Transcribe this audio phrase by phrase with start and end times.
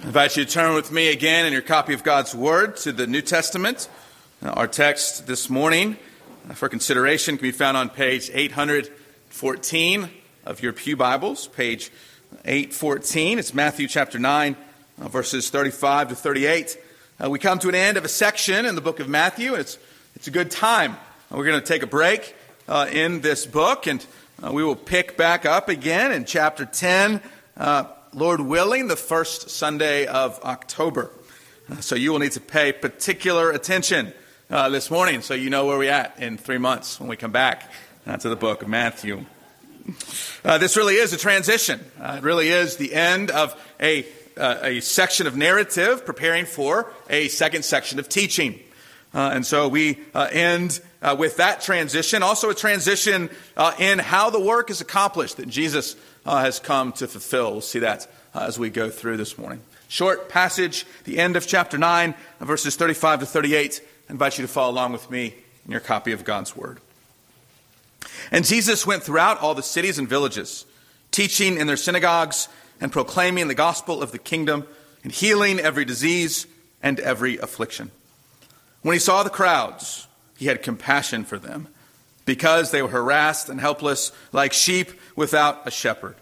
[0.00, 2.92] I invite you to turn with me again in your copy of God's Word to
[2.92, 3.90] the New Testament.
[4.42, 5.98] Uh, our text this morning
[6.48, 10.08] uh, for consideration can be found on page 814
[10.46, 11.90] of your Pew Bibles, page
[12.46, 13.38] 814.
[13.38, 14.56] It's Matthew chapter 9,
[14.98, 16.78] uh, verses 35 to 38.
[17.22, 19.60] Uh, we come to an end of a section in the book of Matthew, and
[19.60, 19.78] it's,
[20.16, 20.92] it's a good time.
[21.30, 22.34] Uh, we're going to take a break
[22.66, 24.04] uh, in this book, and
[24.50, 27.20] we will pick back up again in chapter 10
[28.14, 31.10] Lord willing, the first Sunday of October.
[31.70, 34.12] Uh, so you will need to pay particular attention
[34.50, 37.32] uh, this morning so you know where we're at in three months when we come
[37.32, 37.72] back
[38.06, 39.24] uh, to the book of Matthew.
[40.44, 41.80] Uh, this really is a transition.
[41.98, 44.04] Uh, it really is the end of a,
[44.36, 48.60] uh, a section of narrative preparing for a second section of teaching.
[49.14, 50.80] and so we end
[51.16, 52.22] with that transition.
[52.22, 53.30] Also, a transition
[53.78, 57.52] in how the work is accomplished that Jesus uh, has come to fulfill.
[57.52, 59.60] We'll see that uh, as we go through this morning.
[59.88, 63.80] Short passage, the end of chapter 9, verses 35 to 38.
[64.08, 65.34] I invite you to follow along with me
[65.64, 66.80] in your copy of God's Word.
[68.30, 70.64] And Jesus went throughout all the cities and villages,
[71.10, 72.48] teaching in their synagogues
[72.80, 74.66] and proclaiming the gospel of the kingdom
[75.04, 76.46] and healing every disease
[76.82, 77.90] and every affliction.
[78.82, 81.68] When he saw the crowds, he had compassion for them
[82.24, 86.16] because they were harassed and helpless like sheep without a shepherd.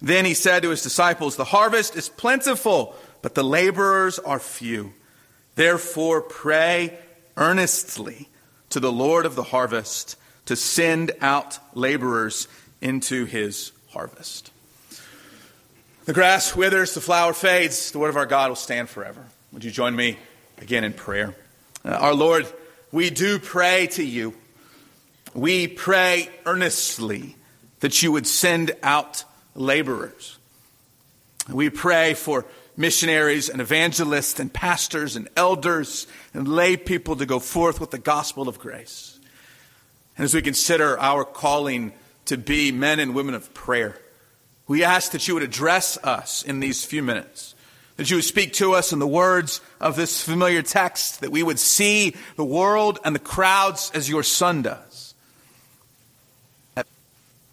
[0.00, 4.94] Then he said to his disciples, The harvest is plentiful, but the laborers are few.
[5.54, 6.98] Therefore, pray
[7.36, 8.28] earnestly
[8.70, 12.48] to the Lord of the harvest to send out laborers
[12.80, 14.50] into his harvest.
[16.04, 19.24] The grass withers, the flower fades, the word of our God will stand forever.
[19.52, 20.18] Would you join me
[20.58, 21.36] again in prayer?
[21.84, 22.46] Uh, our Lord,
[22.90, 24.34] we do pray to you
[25.34, 27.36] we pray earnestly
[27.80, 30.38] that you would send out laborers.
[31.48, 32.44] We pray for
[32.76, 37.98] missionaries and evangelists and pastors and elders and lay people to go forth with the
[37.98, 39.18] gospel of grace.
[40.16, 41.92] And as we consider our calling
[42.26, 43.98] to be men and women of prayer,
[44.68, 47.54] we ask that you would address us in these few minutes,
[47.96, 51.42] that you would speak to us in the words of this familiar text, that we
[51.42, 55.11] would see the world and the crowds as your son does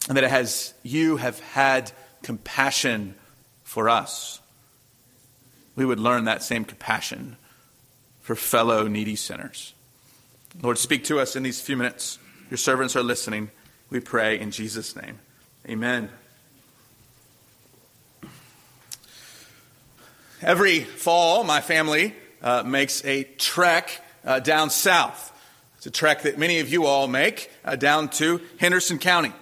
[0.10, 1.92] and that it has you have had
[2.24, 3.16] compassion
[3.64, 4.42] for us.
[5.76, 7.38] We would learn that same compassion
[8.20, 9.74] for fellow needy sinners.
[10.62, 12.18] Lord, speak to us in these few minutes.
[12.50, 13.52] Your servants are listening.
[13.90, 15.20] We pray in Jesus' name.
[15.68, 16.10] Amen.
[20.42, 25.32] Every fall, my family uh, makes a trek uh, down south.
[25.78, 29.34] It's a trek that many of you all make uh, down to Henderson County.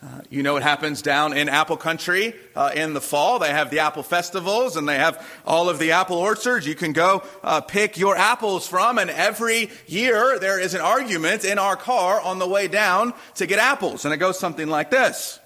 [0.00, 3.40] Uh, you know what happens down in apple country uh, in the fall.
[3.40, 6.92] They have the apple festivals and they have all of the apple orchards you can
[6.92, 8.98] go uh, pick your apples from.
[8.98, 13.46] And every year there is an argument in our car on the way down to
[13.46, 14.04] get apples.
[14.04, 15.40] And it goes something like this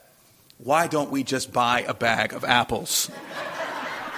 [0.58, 3.10] Why don't we just buy a bag of apples?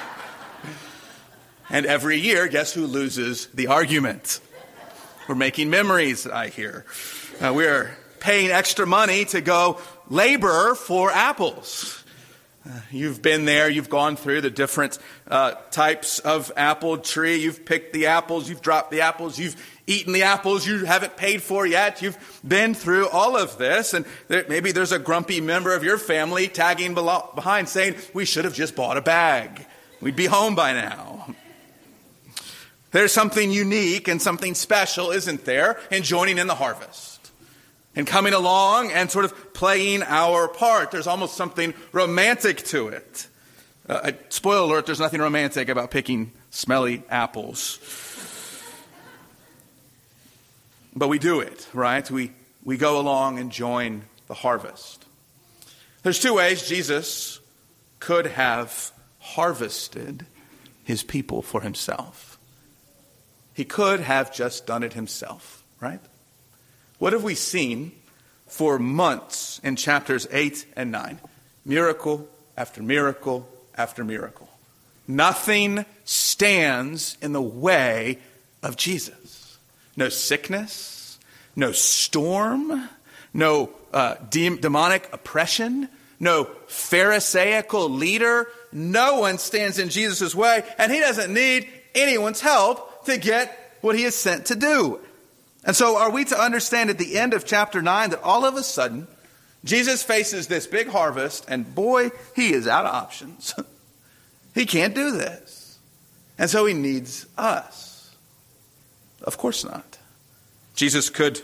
[1.70, 4.40] and every year, guess who loses the argument?
[5.28, 6.84] We're making memories, I hear.
[7.40, 9.78] Uh, we're paying extra money to go
[10.08, 12.04] labor for apples.
[12.66, 14.98] Uh, you've been there, you've gone through the different
[15.28, 17.36] uh, types of apple tree.
[17.36, 19.54] You've picked the apples, you've dropped the apples, you've
[19.86, 22.00] eaten the apples you haven't paid for yet.
[22.00, 25.98] You've been through all of this, and there, maybe there's a grumpy member of your
[25.98, 29.66] family tagging behind saying, We should have just bought a bag.
[30.00, 31.34] We'd be home by now.
[32.92, 37.13] There's something unique and something special, isn't there, in joining in the harvest?
[37.96, 40.90] And coming along and sort of playing our part.
[40.90, 43.28] There's almost something romantic to it.
[43.88, 47.78] Uh, spoiler alert, there's nothing romantic about picking smelly apples.
[50.96, 52.08] But we do it, right?
[52.10, 52.32] We,
[52.62, 55.04] we go along and join the harvest.
[56.02, 57.40] There's two ways Jesus
[57.98, 60.26] could have harvested
[60.84, 62.38] his people for himself.
[63.54, 66.00] He could have just done it himself, right?
[66.98, 67.92] What have we seen
[68.46, 71.20] for months in chapters 8 and 9?
[71.64, 74.48] Miracle after miracle after miracle.
[75.06, 78.18] Nothing stands in the way
[78.62, 79.58] of Jesus.
[79.96, 81.18] No sickness,
[81.54, 82.88] no storm,
[83.32, 85.88] no uh, de- demonic oppression,
[86.18, 88.48] no Pharisaical leader.
[88.72, 93.96] No one stands in Jesus' way, and he doesn't need anyone's help to get what
[93.96, 95.00] he is sent to do.
[95.64, 98.54] And so, are we to understand at the end of chapter 9 that all of
[98.54, 99.06] a sudden,
[99.64, 103.54] Jesus faces this big harvest, and boy, he is out of options.
[104.54, 105.78] He can't do this.
[106.38, 108.14] And so he needs us.
[109.22, 109.98] Of course not.
[110.76, 111.40] Jesus could,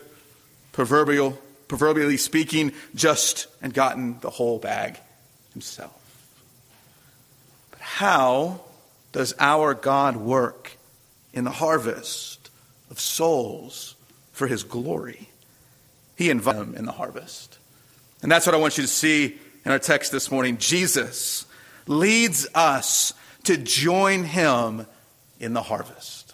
[0.73, 1.39] proverbial,
[1.69, 4.99] proverbially speaking, just and gotten the whole bag
[5.53, 5.97] himself.
[7.73, 8.61] But how
[9.13, 10.77] does our God work
[11.33, 12.51] in the harvest
[12.91, 13.97] of souls
[14.41, 15.29] for his glory?
[16.17, 17.59] He invites them in the harvest.
[18.23, 20.57] And that's what I want you to see in our text this morning.
[20.57, 21.45] Jesus
[21.87, 23.13] leads us
[23.45, 24.87] to join him
[25.41, 26.33] in the harvest.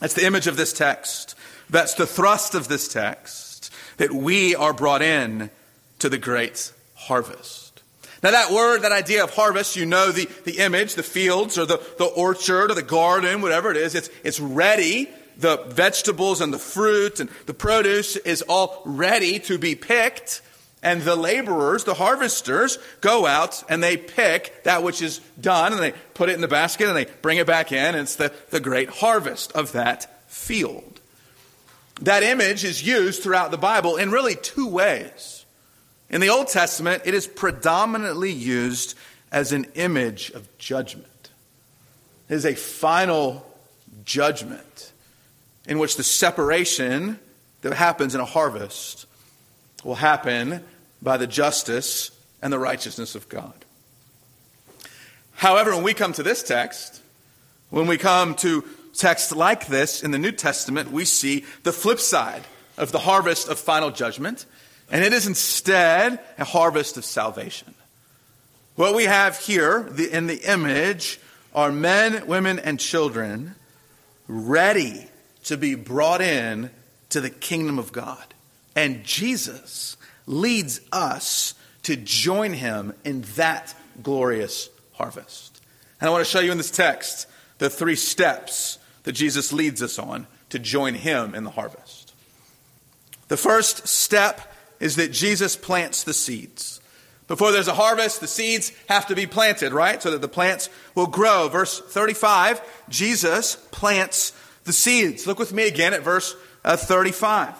[0.00, 1.34] That's the image of this text.
[1.68, 5.50] That's the thrust of this text that we are brought in
[5.98, 7.82] to the great harvest.
[8.22, 11.66] Now, that word, that idea of harvest, you know the, the image, the fields or
[11.66, 15.10] the, the orchard or the garden, whatever it is, it's, it's ready.
[15.36, 20.42] The vegetables and the fruit and the produce is all ready to be picked.
[20.84, 25.80] And the laborers, the harvesters, go out and they pick that which is done and
[25.80, 27.78] they put it in the basket and they bring it back in.
[27.78, 31.00] And it's the, the great harvest of that field.
[32.00, 35.44] That image is used throughout the Bible in really two ways.
[36.10, 38.96] In the Old Testament, it is predominantly used
[39.30, 41.30] as an image of judgment.
[42.28, 43.46] It is a final
[44.04, 44.91] judgment
[45.66, 47.18] in which the separation
[47.62, 49.06] that happens in a harvest
[49.84, 50.62] will happen
[51.00, 52.10] by the justice
[52.40, 53.64] and the righteousness of God.
[55.34, 57.00] However, when we come to this text,
[57.70, 58.64] when we come to
[58.94, 62.44] texts like this in the New Testament, we see the flip side
[62.76, 64.46] of the harvest of final judgment,
[64.90, 67.74] and it is instead a harvest of salvation.
[68.76, 71.20] What we have here in the image
[71.54, 73.54] are men, women, and children
[74.28, 75.06] ready
[75.44, 76.70] to be brought in
[77.10, 78.34] to the kingdom of God.
[78.74, 79.96] And Jesus
[80.26, 85.60] leads us to join him in that glorious harvest.
[86.00, 87.28] And I want to show you in this text
[87.58, 92.12] the three steps that Jesus leads us on to join him in the harvest.
[93.28, 96.80] The first step is that Jesus plants the seeds.
[97.28, 100.02] Before there's a harvest, the seeds have to be planted, right?
[100.02, 101.48] So that the plants will grow.
[101.48, 104.32] Verse 35, Jesus plants
[104.64, 105.26] the seeds.
[105.26, 107.54] Look with me again at verse uh, 35.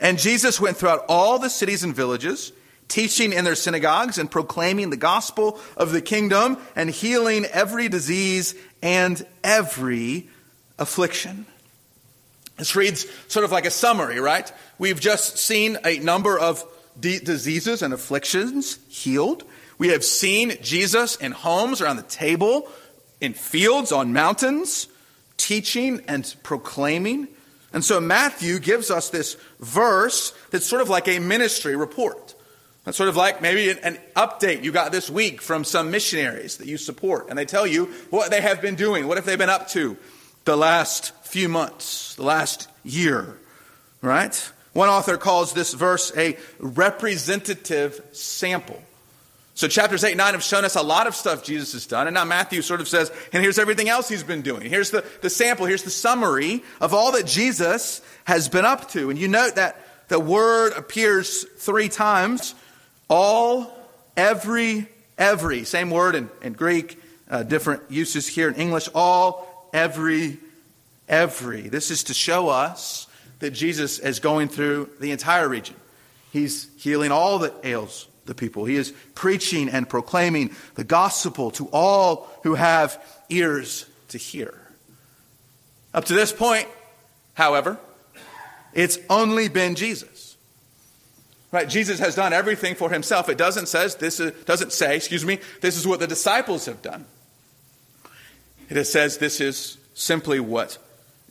[0.00, 2.52] And Jesus went throughout all the cities and villages,
[2.86, 8.54] teaching in their synagogues and proclaiming the gospel of the kingdom and healing every disease
[8.82, 10.28] and every
[10.78, 11.46] affliction.
[12.56, 14.50] This reads sort of like a summary, right?
[14.78, 16.64] We've just seen a number of
[16.98, 19.44] d- diseases and afflictions healed.
[19.78, 22.68] We have seen Jesus in homes, around the table,
[23.20, 24.88] in fields, on mountains,
[25.38, 27.28] teaching and proclaiming.
[27.72, 32.34] And so Matthew gives us this verse that's sort of like a ministry report.
[32.84, 36.66] That's sort of like maybe an update you got this week from some missionaries that
[36.66, 37.28] you support.
[37.28, 39.06] And they tell you what they have been doing.
[39.06, 39.96] What have they been up to
[40.44, 43.38] the last few months, the last year,
[44.00, 44.52] right?
[44.72, 48.82] One author calls this verse a representative sample.
[49.58, 52.06] So chapters 8 and 9 have shown us a lot of stuff Jesus has done.
[52.06, 54.70] And now Matthew sort of says, and here's everything else he's been doing.
[54.70, 59.10] Here's the, the sample, here's the summary of all that Jesus has been up to.
[59.10, 62.54] And you note that the word appears three times.
[63.10, 63.76] All,
[64.16, 64.86] every,
[65.18, 65.64] every.
[65.64, 68.88] Same word in, in Greek, uh, different uses here in English.
[68.94, 70.38] All, every,
[71.08, 71.62] every.
[71.62, 73.08] This is to show us
[73.40, 75.74] that Jesus is going through the entire region.
[76.32, 78.64] He's healing all that ails the people.
[78.64, 84.54] He is preaching and proclaiming the gospel to all who have ears to hear.
[85.92, 86.68] Up to this point,
[87.34, 87.78] however,
[88.72, 90.36] it's only been Jesus.
[91.50, 91.68] Right?
[91.68, 93.28] Jesus has done everything for himself.
[93.28, 96.82] It doesn't says this is, doesn't say, excuse me, this is what the disciples have
[96.82, 97.06] done.
[98.68, 100.76] It says this is simply what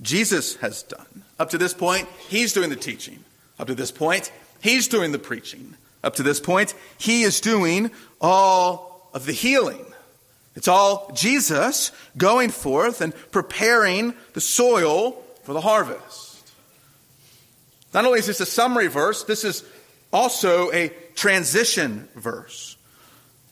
[0.01, 1.23] Jesus has done.
[1.39, 3.23] Up to this point, he's doing the teaching.
[3.59, 5.75] Up to this point, he's doing the preaching.
[6.07, 9.85] Up to this point, he is doing all of the healing.
[10.55, 16.49] It's all Jesus going forth and preparing the soil for the harvest.
[17.93, 19.65] Not only is this a summary verse, this is
[20.13, 22.77] also a transition verse.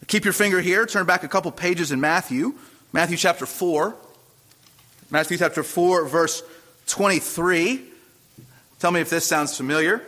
[0.07, 2.55] Keep your finger here, turn back a couple pages in Matthew,
[2.93, 3.93] Matthew chapter 4.
[5.11, 6.41] Matthew chapter 4, verse
[6.87, 7.83] 23.
[8.79, 10.01] Tell me if this sounds familiar.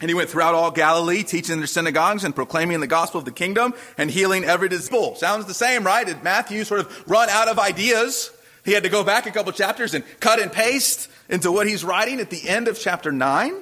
[0.00, 3.24] And he went throughout all Galilee, teaching in their synagogues and proclaiming the gospel of
[3.24, 5.18] the kingdom and healing every disease.
[5.18, 6.06] Sounds the same, right?
[6.06, 8.30] Did Matthew sort of run out of ideas?
[8.64, 11.84] He had to go back a couple chapters and cut and paste into what he's
[11.84, 13.54] writing at the end of chapter 9.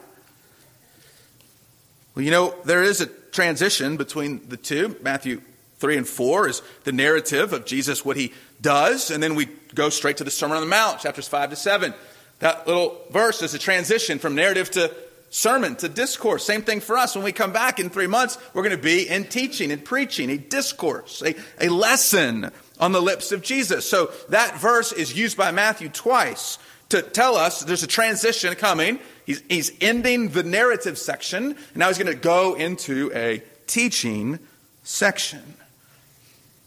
[2.14, 4.96] Well, you know, there is a transition between the two.
[5.02, 5.40] Matthew
[5.78, 9.88] 3 and 4 is the narrative of Jesus, what he does, and then we go
[9.88, 11.94] straight to the Sermon on the Mount, chapters 5 to 7.
[12.38, 14.94] That little verse is a transition from narrative to
[15.32, 16.44] sermon to discourse.
[16.44, 17.16] Same thing for us.
[17.16, 20.30] When we come back in three months, we're going to be in teaching and preaching,
[20.30, 23.88] a discourse, a, a lesson on the lips of Jesus.
[23.88, 26.58] So that verse is used by Matthew twice
[26.90, 28.98] to tell us there's a transition coming.
[29.24, 34.38] He's, he's ending the narrative section, and now he's going to go into a teaching
[34.82, 35.54] section.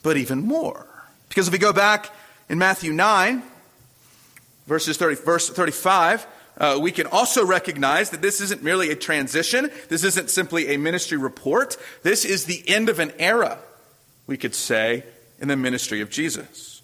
[0.01, 0.88] But even more.
[1.29, 2.12] Because if we go back
[2.50, 3.43] in Matthew 9,
[4.65, 6.25] verses 30, verse 35,
[6.58, 9.70] uh, we can also recognize that this isn't merely a transition.
[9.90, 11.78] This isn't simply a ministry report.
[12.04, 13.60] This is the end of an era,
[14.28, 15.04] we could say,
[15.40, 16.82] in the ministry of Jesus.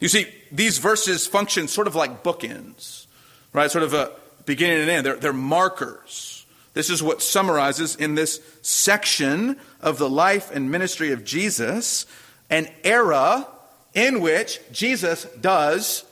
[0.00, 3.06] You see, these verses function sort of like bookends,
[3.52, 3.70] right?
[3.70, 4.12] Sort of a
[4.46, 5.06] beginning and end.
[5.06, 6.46] They're, they're markers.
[6.74, 12.06] This is what summarizes in this section of the life and ministry of Jesus
[12.50, 13.46] an era
[13.94, 16.04] in which Jesus does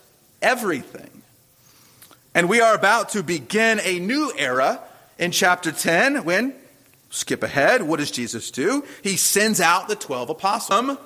[0.42, 1.15] everything.
[2.36, 4.82] And we are about to begin a new era
[5.18, 6.52] in chapter 10 when,
[7.08, 8.84] skip ahead, what does Jesus do?
[9.02, 10.98] He sends out the 12 apostles,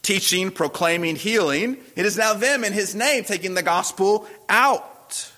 [0.00, 1.76] teaching, proclaiming, healing.
[1.96, 5.32] It is now them in his name taking the gospel out.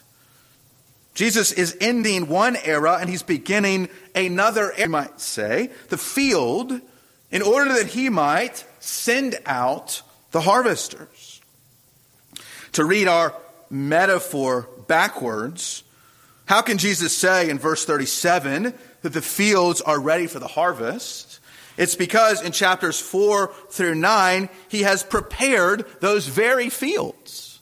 [1.15, 6.79] Jesus is ending one era and he's beginning another era, you might say, the field,
[7.31, 10.03] in order that he might send out
[10.33, 11.41] the harvesters.
[12.73, 13.35] To read our
[13.71, 15.85] metaphor backwards,
[16.47, 21.39] how can Jesus say in verse 37 that the fields are ready for the harvest?
[21.77, 27.61] It's because in chapters 4 through 9, he has prepared those very fields.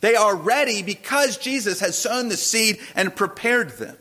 [0.00, 3.96] They are ready because Jesus has sown the seed and prepared them.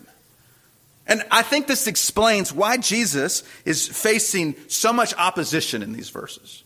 [1.05, 6.63] And I think this explains why Jesus is facing so much opposition in these verses.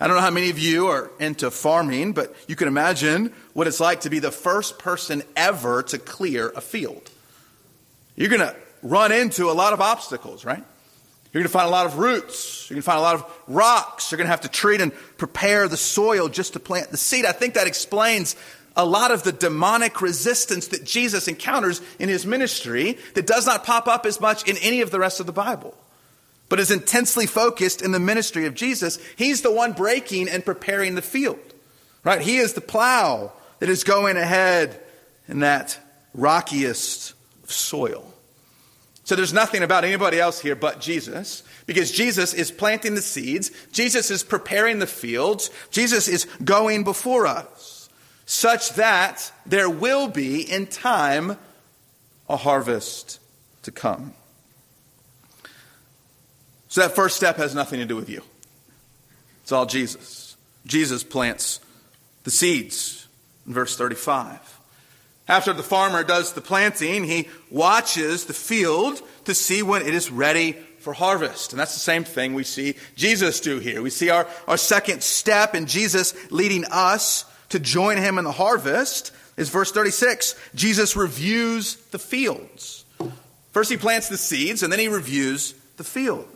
[0.00, 3.66] I don't know how many of you are into farming, but you can imagine what
[3.66, 7.10] it's like to be the first person ever to clear a field.
[8.16, 10.64] You're going to run into a lot of obstacles, right?
[11.32, 12.68] You're going to find a lot of roots.
[12.68, 14.10] You're going to find a lot of rocks.
[14.10, 17.24] You're going to have to treat and prepare the soil just to plant the seed.
[17.24, 18.36] I think that explains
[18.76, 23.64] a lot of the demonic resistance that Jesus encounters in his ministry that does not
[23.64, 25.76] pop up as much in any of the rest of the Bible
[26.52, 30.94] but is intensely focused in the ministry of Jesus, he's the one breaking and preparing
[30.94, 31.38] the field.
[32.04, 32.20] Right?
[32.20, 34.78] He is the plow that is going ahead
[35.26, 35.80] in that
[36.12, 37.14] rockiest
[37.50, 38.04] soil.
[39.04, 43.50] So there's nothing about anybody else here but Jesus, because Jesus is planting the seeds,
[43.72, 47.88] Jesus is preparing the fields, Jesus is going before us,
[48.26, 51.38] such that there will be in time
[52.28, 53.20] a harvest
[53.62, 54.12] to come.
[56.72, 58.22] So that first step has nothing to do with you.
[59.42, 60.38] It's all Jesus.
[60.64, 61.60] Jesus plants
[62.24, 63.06] the seeds
[63.46, 64.58] in verse 35.
[65.28, 70.10] After the farmer does the planting, he watches the field to see when it is
[70.10, 71.52] ready for harvest.
[71.52, 73.82] And that's the same thing we see Jesus do here.
[73.82, 78.32] We see our, our second step in Jesus leading us to join him in the
[78.32, 80.36] harvest is verse 36.
[80.54, 82.86] Jesus reviews the fields.
[83.50, 86.31] First he plants the seeds and then he reviews the fields.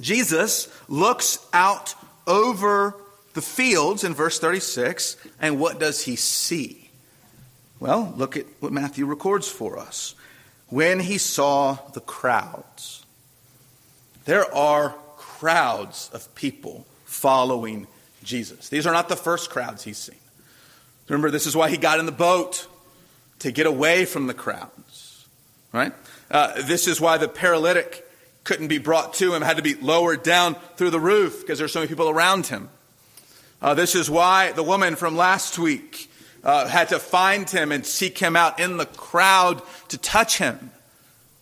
[0.00, 1.94] Jesus looks out
[2.26, 2.96] over
[3.34, 6.90] the fields in verse 36, and what does he see?
[7.78, 10.14] Well, look at what Matthew records for us.
[10.68, 13.04] When he saw the crowds,
[14.24, 17.86] there are crowds of people following
[18.22, 18.68] Jesus.
[18.68, 20.16] These are not the first crowds he's seen.
[21.08, 22.68] Remember, this is why he got in the boat
[23.40, 25.26] to get away from the crowds,
[25.72, 25.92] right?
[26.30, 28.06] Uh, this is why the paralytic
[28.44, 31.72] couldn't be brought to him, had to be lowered down through the roof because there's
[31.72, 32.68] so many people around him.
[33.62, 36.10] Uh, this is why the woman from last week
[36.42, 40.70] uh, had to find him and seek him out in the crowd to touch him.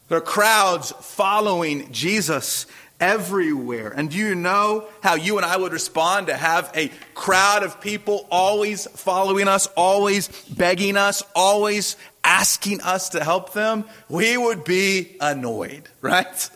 [0.08, 2.66] There are crowds following Jesus
[3.00, 3.92] everywhere.
[3.94, 7.80] And do you know how you and I would respond to have a crowd of
[7.80, 13.84] people always following us, always begging us, always asking us to help them?
[14.08, 16.50] We would be annoyed, right?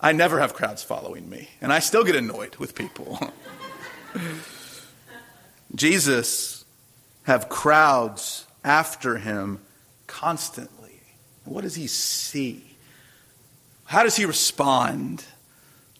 [0.00, 3.32] I never have crowds following me, and I still get annoyed with people.
[5.74, 6.64] Jesus
[7.24, 9.60] have crowds after him
[10.06, 11.00] constantly.
[11.44, 12.76] What does he see?
[13.84, 15.24] How does he respond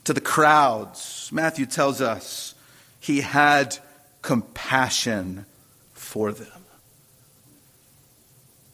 [0.04, 1.30] to the crowds?
[1.32, 2.54] Matthew tells us
[3.00, 3.78] he had
[4.22, 5.46] compassion
[5.92, 6.48] for them.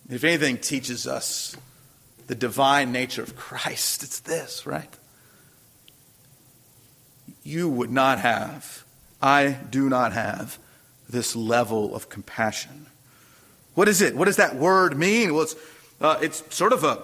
[0.08, 1.56] If anything teaches us
[2.26, 4.88] the divine nature of Christ, it's this, right?
[7.42, 8.84] you would not have,
[9.20, 10.58] I do not have,
[11.08, 12.86] this level of compassion.
[13.74, 14.16] What is it?
[14.16, 15.34] What does that word mean?
[15.34, 15.56] Well, it's,
[16.00, 17.02] uh, it's sort of a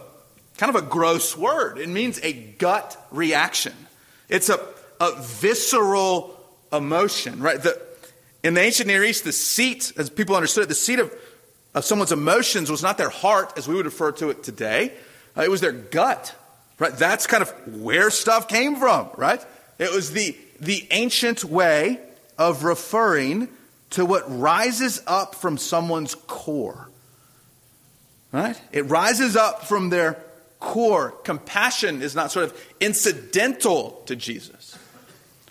[0.57, 1.79] kind of a gross word.
[1.79, 3.75] It means a gut reaction.
[4.29, 4.61] It's a,
[5.01, 6.39] a visceral
[6.73, 7.63] emotion, right?
[7.63, 7.81] The,
[8.43, 11.13] in the ancient Near East, the seat, as people understood it, the seat of,
[11.75, 14.93] of someone's emotions was not their heart, as we would refer to it today.
[15.39, 16.35] Uh, it was their gut,
[16.79, 16.93] right?
[16.93, 19.45] That's kind of where stuff came from, right?
[19.79, 22.01] It was the, the ancient way
[22.37, 23.49] of referring
[23.91, 26.89] to what rises up from someone's core.
[28.33, 28.61] Right?
[28.73, 30.23] It rises up from their
[30.61, 31.13] core.
[31.25, 34.77] Compassion is not sort of incidental to Jesus.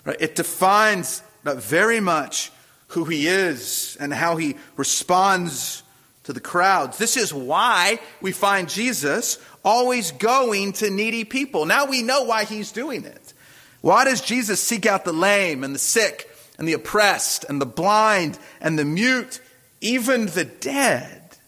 [0.04, 0.16] Right?
[0.20, 2.52] It defines very much
[2.88, 5.82] who he is and how he responds
[6.28, 6.98] to the crowds.
[6.98, 11.64] This is why we find Jesus always going to needy people.
[11.64, 13.32] Now we know why he's doing it.
[13.80, 17.66] Why does Jesus seek out the lame and the sick and the oppressed and the
[17.66, 19.40] blind and the mute,
[19.80, 21.38] even the dead?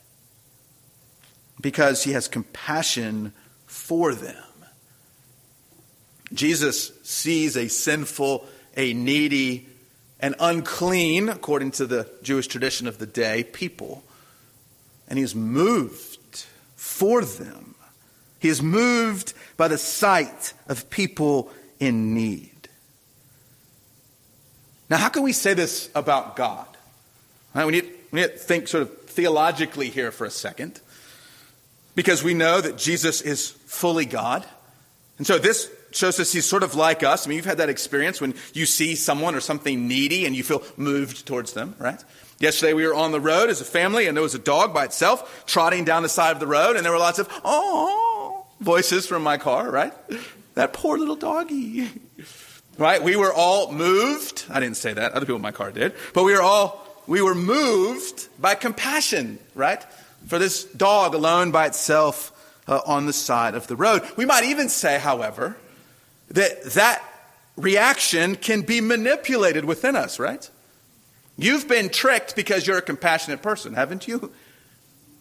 [1.60, 3.34] Because he has compassion
[3.66, 4.42] for them.
[6.32, 8.46] Jesus sees a sinful,
[8.78, 9.68] a needy,
[10.20, 14.04] and unclean, according to the Jewish tradition of the day, people.
[15.10, 17.74] And he is moved for them.
[18.38, 22.68] He is moved by the sight of people in need.
[24.88, 26.66] Now, how can we say this about God?
[27.54, 30.80] Right, we, need, we need to think sort of theologically here for a second,
[31.94, 34.46] because we know that Jesus is fully God.
[35.18, 37.26] And so this shows us he's sort of like us.
[37.26, 40.44] I mean, you've had that experience when you see someone or something needy and you
[40.44, 42.02] feel moved towards them, right?
[42.40, 44.86] Yesterday we were on the road as a family and there was a dog by
[44.86, 49.06] itself trotting down the side of the road and there were lots of, oh, voices
[49.06, 49.92] from my car, right?
[50.54, 51.88] That poor little doggy.
[52.78, 53.02] Right?
[53.02, 54.46] We were all moved.
[54.48, 55.12] I didn't say that.
[55.12, 55.92] Other people in my car did.
[56.14, 59.84] But we were all, we were moved by compassion, right?
[60.28, 62.32] For this dog alone by itself
[62.66, 64.08] uh, on the side of the road.
[64.16, 65.58] We might even say, however,
[66.30, 67.04] that that
[67.56, 70.48] reaction can be manipulated within us, right?
[71.40, 74.30] You've been tricked because you're a compassionate person, haven't you?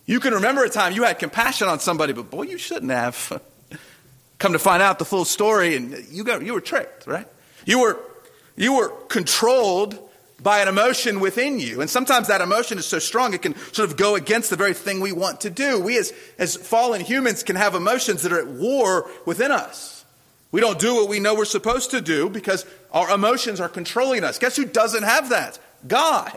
[0.05, 3.41] You can remember a time you had compassion on somebody, but boy, you shouldn't have.
[4.38, 7.25] Come to find out the full story, and you, got, you were tricked, right?
[7.65, 7.99] You were,
[8.58, 9.97] you were controlled
[10.43, 11.79] by an emotion within you.
[11.79, 14.73] And sometimes that emotion is so strong it can sort of go against the very
[14.73, 15.79] thing we want to do.
[15.79, 20.03] We, as, as fallen humans, can have emotions that are at war within us.
[20.51, 24.25] We don't do what we know we're supposed to do because our emotions are controlling
[24.25, 24.38] us.
[24.38, 25.60] Guess who doesn't have that?
[25.87, 26.35] God.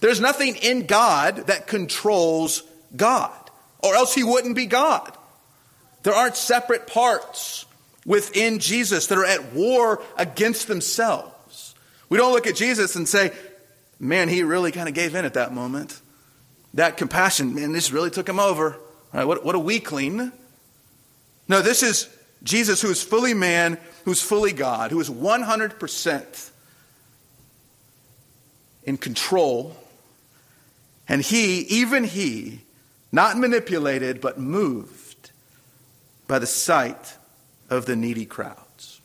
[0.00, 2.62] There's nothing in God that controls
[2.94, 5.16] God, or else he wouldn't be God.
[6.02, 7.66] There aren't separate parts
[8.04, 11.74] within Jesus that are at war against themselves.
[12.08, 13.32] We don't look at Jesus and say,
[13.98, 16.00] man, he really kind of gave in at that moment.
[16.74, 18.78] That compassion, man, this really took him over.
[19.12, 20.30] Right, what, what a weakling.
[21.48, 22.08] No, this is
[22.42, 26.50] Jesus who is fully man, who's fully God, who is 100%
[28.86, 29.76] in control.
[31.08, 32.62] And he, even he,
[33.12, 35.30] not manipulated, but moved
[36.26, 37.16] by the sight
[37.68, 39.00] of the needy crowds.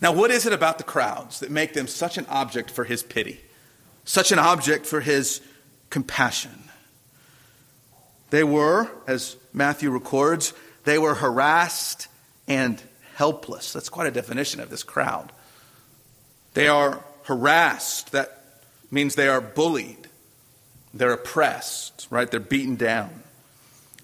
[0.00, 3.02] Now, what is it about the crowds that make them such an object for his
[3.02, 3.40] pity,
[4.04, 5.40] such an object for his
[5.90, 6.64] compassion?
[8.30, 10.52] They were, as Matthew records,
[10.84, 12.08] they were harassed
[12.48, 12.82] and
[13.14, 13.72] helpless.
[13.72, 15.32] That's quite a definition of this crowd.
[16.54, 18.12] They are harassed.
[18.12, 18.43] That
[18.94, 20.08] means they are bullied.
[20.94, 22.30] They're oppressed, right?
[22.30, 23.22] They're beaten down.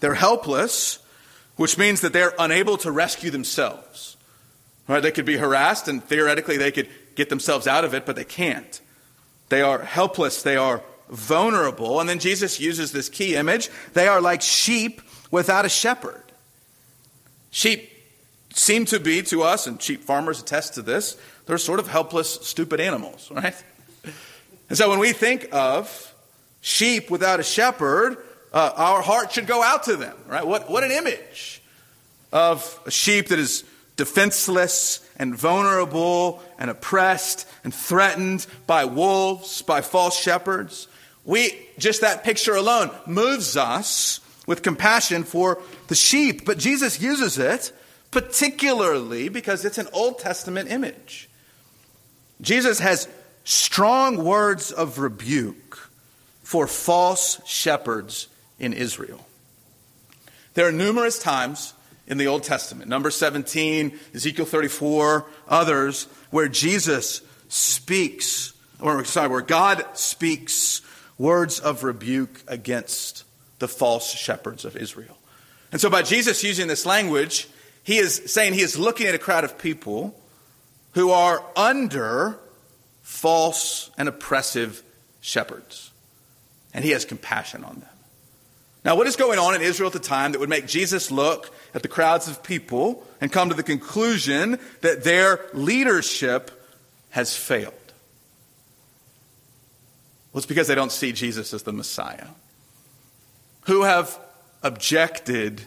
[0.01, 0.99] They're helpless
[1.61, 4.17] which means that they're unable to rescue themselves.
[4.89, 5.03] Right?
[5.03, 8.25] They could be harassed, and theoretically they could get themselves out of it, but they
[8.25, 8.81] can't.
[9.51, 12.01] They are helpless, they are vulnerable.
[12.01, 16.23] And then Jesus uses this key image they are like sheep without a shepherd.
[17.51, 17.91] Sheep
[18.55, 22.39] seem to be to us, and sheep farmers attest to this, they're sort of helpless,
[22.41, 23.63] stupid animals, right?
[24.71, 26.15] And so when we think of
[26.63, 28.17] sheep without a shepherd,
[28.53, 30.47] uh, our heart should go out to them, right?
[30.47, 31.61] What, what an image
[32.33, 33.65] of a sheep that is
[33.97, 40.89] defenseless and vulnerable and oppressed and threatened by wolves, by false shepherds.
[41.25, 46.47] We, just that picture alone moves us with compassion for the sheep.
[46.47, 47.73] But Jesus uses it
[48.11, 51.29] particularly because it's an Old Testament image.
[52.41, 53.09] Jesus has
[53.45, 55.91] strong words of rebuke
[56.43, 59.27] for false shepherds in Israel.
[60.55, 61.75] There are numerous times
[62.07, 62.89] in the Old Testament.
[62.89, 70.83] Number 17, Ezekiel 34, others, where Jesus speaks, or sorry, where God speaks
[71.19, 73.25] words of rebuke against
[73.61, 75.17] the false shepherds of Israel.
[75.71, 77.49] And so by Jesus using this language,
[77.85, 80.19] he is saying he is looking at a crowd of people
[80.93, 82.39] who are under
[83.11, 84.83] false and oppressive
[85.21, 85.91] shepherds.
[86.73, 87.89] And he has compassion on them.
[88.85, 91.53] Now, what is going on in Israel at the time that would make Jesus look
[91.75, 96.51] at the crowds of people and come to the conclusion that their leadership
[97.11, 97.75] has failed?
[100.33, 102.29] Well, it's because they don't see Jesus as the Messiah.
[103.63, 104.19] Who have
[104.63, 105.63] objected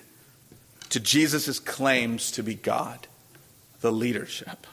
[0.90, 3.06] to Jesus' claims to be God,
[3.82, 4.66] the leadership.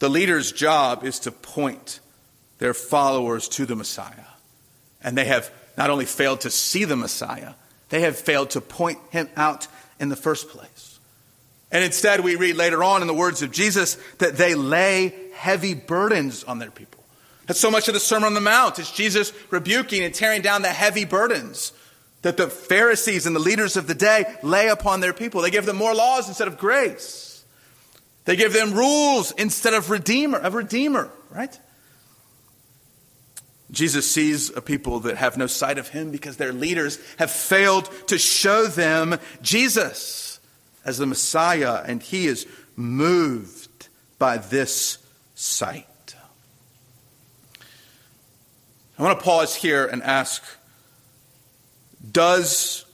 [0.00, 2.00] The leader's job is to point
[2.58, 4.14] their followers to the Messiah.
[5.02, 7.54] And they have not only failed to see the Messiah,
[7.90, 9.66] they have failed to point him out
[9.98, 10.98] in the first place.
[11.70, 15.74] And instead, we read later on in the words of Jesus that they lay heavy
[15.74, 17.04] burdens on their people.
[17.46, 18.78] That's so much of the Sermon on the Mount.
[18.78, 21.72] It's Jesus rebuking and tearing down the heavy burdens
[22.22, 25.42] that the Pharisees and the leaders of the day lay upon their people.
[25.42, 27.29] They give them more laws instead of grace.
[28.30, 31.58] They give them rules instead of redeemer, of redeemer, right?
[33.72, 37.90] Jesus sees a people that have no sight of him because their leaders have failed
[38.06, 40.38] to show them Jesus
[40.84, 43.88] as the Messiah, and he is moved
[44.20, 44.98] by this
[45.34, 46.14] sight.
[48.96, 50.44] I want to pause here and ask
[52.12, 52.84] Does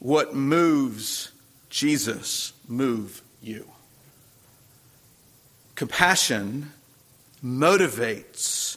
[0.00, 1.32] what moves
[1.70, 3.72] Jesus move you?
[5.82, 6.70] Compassion
[7.44, 8.76] motivates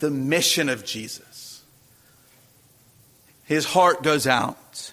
[0.00, 1.62] the mission of Jesus.
[3.44, 4.92] His heart goes out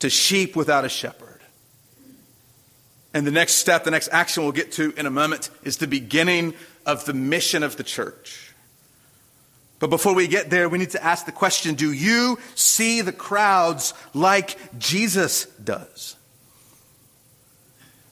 [0.00, 1.40] to sheep without a shepherd.
[3.14, 5.86] And the next step, the next action we'll get to in a moment, is the
[5.86, 6.52] beginning
[6.84, 8.52] of the mission of the church.
[9.78, 13.12] But before we get there, we need to ask the question do you see the
[13.12, 16.14] crowds like Jesus does?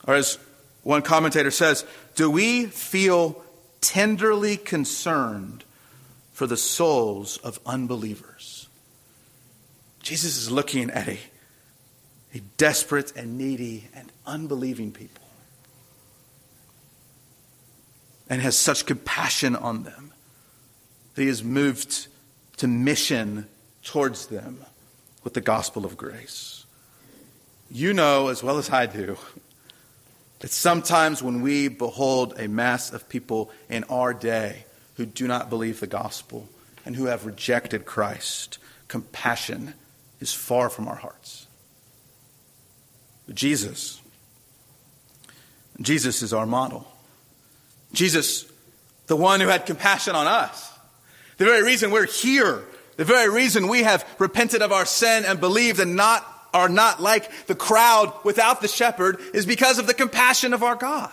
[0.07, 0.39] Or as
[0.87, 3.43] one commentator says, do we feel
[3.81, 5.65] tenderly concerned
[6.33, 8.69] for the souls of unbelievers.
[10.03, 11.19] Jesus is looking at a,
[12.35, 15.25] a desperate and needy and unbelieving people
[18.29, 20.13] and has such compassion on them
[21.15, 22.09] that he is moved
[22.59, 23.47] to mission
[23.83, 24.59] towards them
[25.25, 26.67] with the gospel of grace.
[27.71, 29.17] You know as well as I do
[30.47, 35.51] that sometimes when we behold a mass of people in our day who do not
[35.51, 36.49] believe the gospel
[36.85, 39.75] and who have rejected Christ, compassion
[40.21, 41.49] is far from our hearts.
[43.35, 44.01] Jesus,
[45.81, 46.87] Jesus is our model.
[47.93, 48.47] Jesus,
[49.09, 50.73] the one who had compassion on us.
[51.39, 52.63] The very reason we're here,
[52.97, 56.25] the very reason we have repented of our sin and believed and not
[56.57, 60.75] are not like the crowd without the shepherd is because of the compassion of our
[60.75, 61.11] God,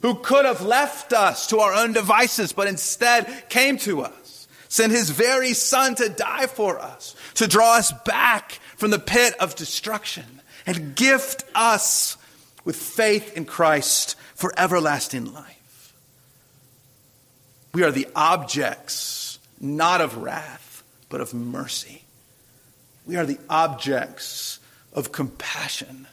[0.00, 4.92] who could have left us to our own devices, but instead came to us, sent
[4.92, 9.54] his very son to die for us, to draw us back from the pit of
[9.54, 12.16] destruction, and gift us
[12.64, 15.94] with faith in Christ for everlasting life.
[17.74, 22.03] We are the objects, not of wrath, but of mercy.
[23.06, 24.60] We are the objects
[24.92, 26.06] of compassion.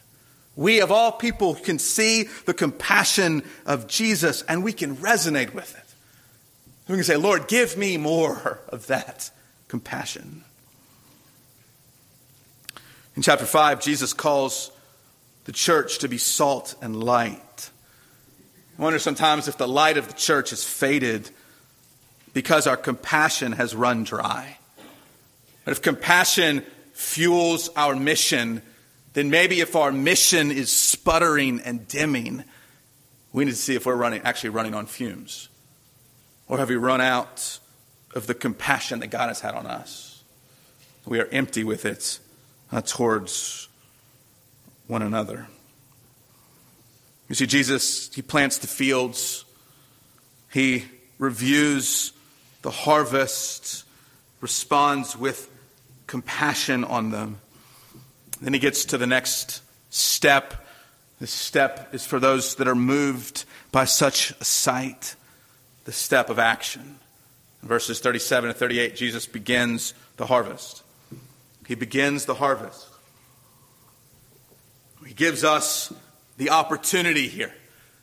[0.56, 5.76] We, of all people, can see the compassion of Jesus and we can resonate with
[5.76, 5.82] it.
[6.90, 9.32] We can say, Lord, give me more of that
[9.70, 10.44] compassion.
[13.16, 14.72] In chapter 5, Jesus calls
[15.46, 17.70] the church to be salt and light.
[18.78, 21.30] I wonder sometimes if the light of the church has faded
[22.34, 24.58] because our compassion has run dry.
[25.64, 26.66] But if compassion
[27.02, 28.62] fuels our mission,
[29.14, 32.44] then maybe if our mission is sputtering and dimming,
[33.34, 35.50] we need to see if we're running, actually running on fumes.
[36.48, 37.60] Or have we run out
[38.14, 40.24] of the compassion that God has had on us?
[41.06, 42.20] We are empty with it
[42.72, 43.68] uh, towards
[44.88, 45.48] one another.
[47.28, 49.46] You see, Jesus, He plants the fields,
[50.52, 50.86] He
[51.18, 52.14] reviews
[52.62, 53.86] the harvest,
[54.42, 55.51] responds with
[56.12, 57.40] compassion on them.
[58.42, 60.68] Then he gets to the next step.
[61.22, 65.16] This step is for those that are moved by such a sight,
[65.86, 67.00] the step of action.
[67.62, 70.84] In verses 37 and 38, Jesus begins the harvest.
[71.66, 72.88] He begins the harvest.
[75.08, 75.94] He gives us
[76.36, 77.54] the opportunity here.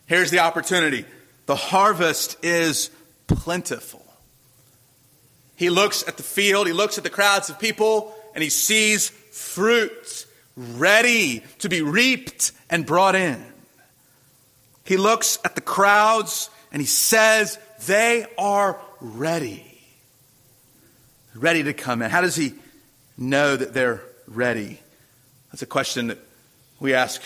[0.07, 1.05] Here's the opportunity
[1.45, 2.89] the harvest is
[3.27, 4.08] plentiful.
[5.59, 9.09] He looks at the field, he looks at the crowds of people, and he sees
[9.09, 10.25] fruit
[10.57, 13.45] ready to be reaped and brought in.
[14.85, 19.65] He looks at the crowds and he says, They are ready.
[21.35, 22.11] Ready to come in.
[22.11, 22.55] How does he
[23.17, 24.79] know that they're ready?
[25.51, 26.19] That's a question that
[26.79, 27.21] we ask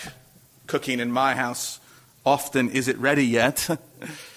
[0.65, 1.79] cooking in my house
[2.25, 2.71] often.
[2.71, 3.69] Is it ready yet?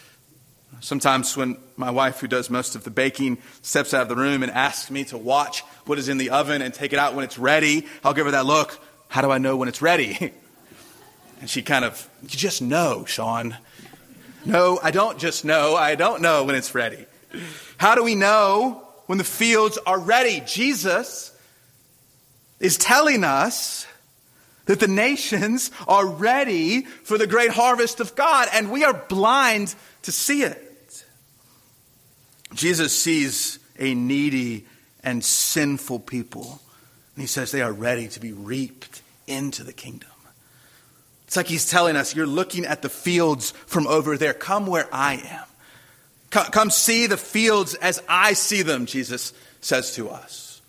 [0.81, 4.43] Sometimes when my wife, who does most of the baking, steps out of the room
[4.43, 7.25] and asks me to watch what is in the oven and take it out when
[7.25, 8.79] it's ready, I'll give her that look.
[9.09, 10.33] How do I know when it's ready?
[11.39, 13.59] And she kind of, you just know, Sean.
[14.47, 15.77] No, I don't just know.
[15.77, 17.05] I don't know when it's ready.
[17.77, 20.43] How do we know when the fields are ready?
[20.47, 21.37] Jesus
[22.59, 23.87] is telling us
[24.65, 29.75] that the nations are ready for the great harvest of God, and we are blind
[30.03, 30.66] to see it.
[32.57, 34.67] Jesus sees a needy
[35.03, 36.61] and sinful people,
[37.15, 40.11] and he says they are ready to be reaped into the kingdom.
[41.27, 44.33] It's like he's telling us, You're looking at the fields from over there.
[44.33, 45.45] Come where I am.
[46.51, 50.61] Come, see the fields as I see them, Jesus says to us.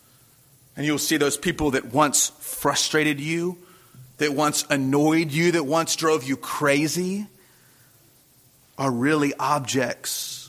[0.76, 3.58] And you'll see those people that once frustrated you,
[4.18, 7.28] that once annoyed you, that once drove you crazy,
[8.78, 10.47] are really objects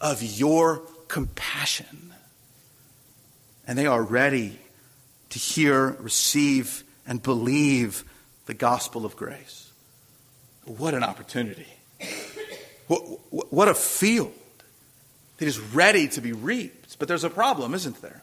[0.00, 2.12] of your compassion.
[3.66, 4.58] And they are ready
[5.30, 8.04] to hear, receive, and believe
[8.46, 9.70] the gospel of grace.
[10.64, 11.66] What an opportunity.
[12.86, 14.32] What, what a field
[15.38, 16.98] that is ready to be reaped.
[16.98, 18.22] But there's a problem, isn't there?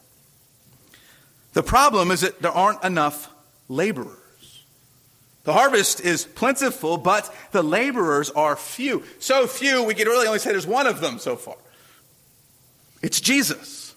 [1.52, 3.30] The problem is that there aren't enough
[3.68, 4.64] laborers.
[5.44, 9.04] The harvest is plentiful, but the laborers are few.
[9.20, 11.56] So few, we could really only say there's one of them so far.
[13.06, 13.94] It's Jesus.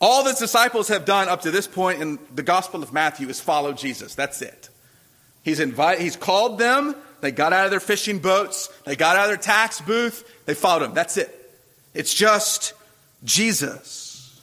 [0.00, 3.38] All the disciples have done up to this point in the Gospel of Matthew is
[3.40, 4.16] follow Jesus.
[4.16, 4.68] That's it.
[5.44, 6.96] He's invited, he's called them.
[7.20, 8.68] They got out of their fishing boats.
[8.84, 10.28] They got out of their tax booth.
[10.44, 10.92] They followed him.
[10.92, 11.52] That's it.
[11.94, 12.72] It's just
[13.22, 14.42] Jesus.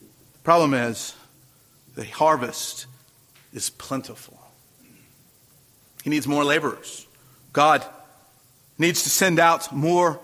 [0.00, 1.14] The problem is
[1.94, 2.86] the harvest
[3.52, 4.40] is plentiful.
[6.02, 7.06] He needs more laborers.
[7.52, 7.84] God
[8.76, 10.18] needs to send out more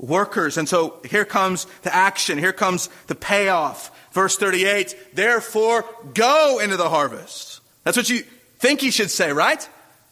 [0.00, 0.56] workers.
[0.56, 2.38] And so here comes the action.
[2.38, 3.90] Here comes the payoff.
[4.12, 5.84] Verse 38 Therefore,
[6.14, 7.60] go into the harvest.
[7.84, 8.22] That's what you
[8.58, 9.66] think he should say, right?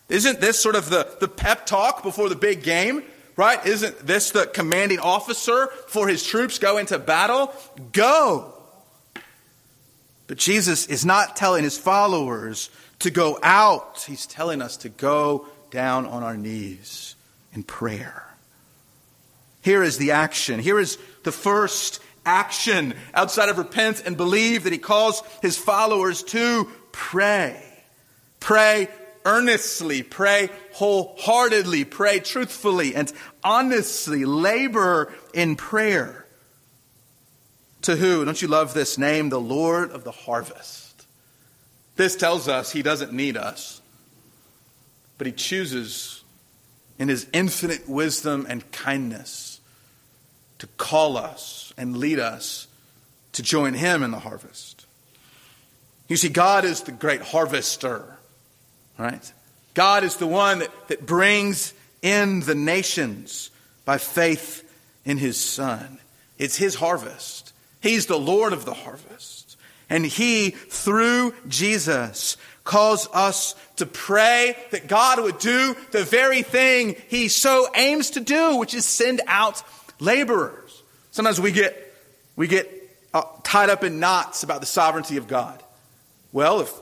[0.08, 3.02] Isn't this sort of the, the pep talk before the big game?
[3.36, 3.64] Right?
[3.64, 7.52] Isn't this the commanding officer for his troops go into battle?
[7.92, 8.52] Go.
[10.26, 14.04] But Jesus is not telling his followers to go out.
[14.08, 17.14] He's telling us to go down on our knees
[17.52, 18.27] in prayer.
[19.68, 20.60] Here is the action.
[20.60, 26.22] Here is the first action outside of repent and believe that he calls his followers
[26.22, 27.62] to pray.
[28.40, 28.88] Pray
[29.26, 33.12] earnestly, pray wholeheartedly, pray truthfully and
[33.44, 36.24] honestly, labor in prayer.
[37.82, 38.24] To who?
[38.24, 39.28] Don't you love this name?
[39.28, 41.04] The Lord of the harvest.
[41.96, 43.82] This tells us he doesn't need us,
[45.18, 46.24] but he chooses
[46.98, 49.47] in his infinite wisdom and kindness
[50.58, 52.66] to call us and lead us
[53.32, 54.86] to join him in the harvest.
[56.08, 58.04] You see, God is the great harvester,
[58.98, 59.32] right?
[59.74, 63.50] God is the one that, that brings in the nations
[63.84, 64.64] by faith
[65.04, 65.98] in his Son.
[66.38, 67.52] It's his harvest.
[67.80, 69.38] He's the Lord of the harvest.
[69.90, 76.96] And He, through Jesus, calls us to pray that God would do the very thing
[77.08, 79.62] He so aims to do, which is send out
[80.00, 80.82] laborers.
[81.10, 81.94] Sometimes we get,
[82.36, 82.70] we get
[83.14, 85.62] uh, tied up in knots about the sovereignty of God.
[86.32, 86.72] Well, if,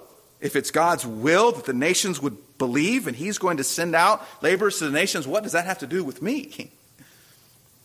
[0.41, 4.27] if it's God's will that the nations would believe and He's going to send out
[4.43, 6.71] laborers to the nations, what does that have to do with me?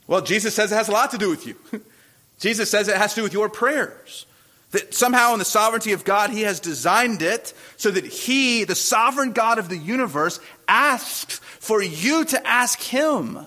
[0.08, 1.56] Well, Jesus says it has a lot to do with you.
[2.40, 4.26] Jesus says it has to do with your prayers.
[4.72, 8.76] That somehow in the sovereignty of God, He has designed it so that He, the
[8.76, 13.46] sovereign God of the universe, asks for you to ask Him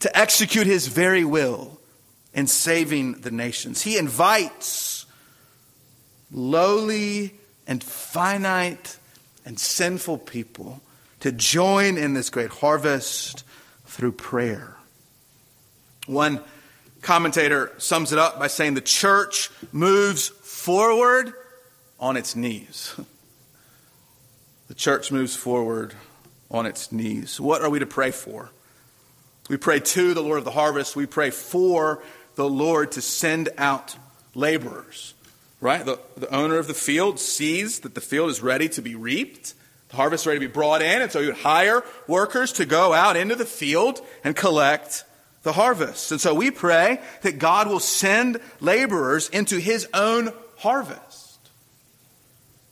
[0.00, 1.78] to execute His very will
[2.32, 3.82] in saving the nations.
[3.82, 5.06] He invites
[6.30, 7.34] lowly
[7.66, 8.98] and finite
[9.44, 10.80] and sinful people
[11.20, 13.44] to join in this great harvest
[13.86, 14.76] through prayer.
[16.06, 16.40] One
[17.02, 21.32] commentator sums it up by saying the church moves forward
[21.98, 22.94] on its knees.
[24.68, 25.94] the church moves forward
[26.50, 27.40] on its knees.
[27.40, 28.50] What are we to pray for?
[29.50, 30.94] We pray to the Lord of the harvest.
[30.94, 32.00] We pray for
[32.36, 33.96] the Lord to send out
[34.32, 35.12] laborers,
[35.60, 35.84] right?
[35.84, 39.54] The, the owner of the field sees that the field is ready to be reaped,
[39.88, 42.64] the harvest is ready to be brought in, and so he would hire workers to
[42.64, 45.02] go out into the field and collect
[45.42, 46.12] the harvest.
[46.12, 51.40] And so we pray that God will send laborers into his own harvest.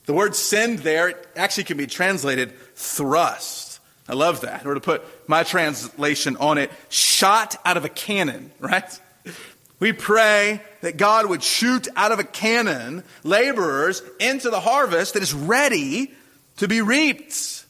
[0.06, 3.67] The word send there actually can be translated thrust.
[4.08, 4.66] I love that.
[4.66, 9.00] Or to put my translation on it, shot out of a cannon, right?
[9.80, 15.22] We pray that God would shoot out of a cannon laborers into the harvest that
[15.22, 16.12] is ready
[16.56, 17.64] to be reaped.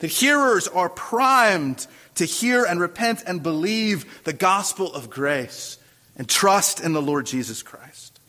[0.00, 5.78] That hearers are primed to hear and repent and believe the gospel of grace
[6.16, 8.20] and trust in the Lord Jesus Christ.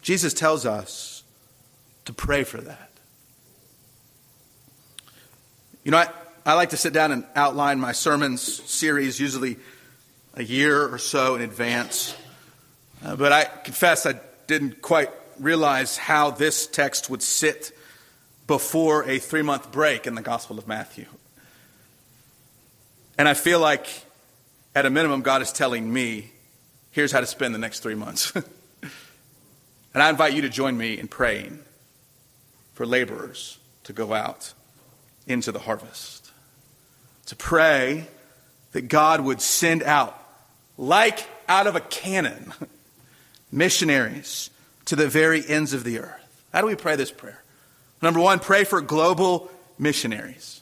[0.00, 1.22] Jesus tells us
[2.06, 2.87] to pray for that.
[5.88, 6.10] You know, I,
[6.44, 9.56] I like to sit down and outline my sermons series, usually
[10.34, 12.14] a year or so in advance.
[13.02, 15.08] Uh, but I confess I didn't quite
[15.40, 17.72] realize how this text would sit
[18.46, 21.06] before a three month break in the Gospel of Matthew.
[23.16, 23.86] And I feel like,
[24.74, 26.30] at a minimum, God is telling me,
[26.90, 28.30] here's how to spend the next three months.
[29.94, 31.60] and I invite you to join me in praying
[32.74, 34.52] for laborers to go out
[35.28, 36.30] into the harvest.
[37.26, 38.06] To pray
[38.72, 40.18] that God would send out,
[40.76, 42.52] like out of a cannon,
[43.52, 44.50] missionaries
[44.86, 46.44] to the very ends of the earth.
[46.52, 47.42] How do we pray this prayer?
[48.00, 50.60] Number one, pray for global missionaries.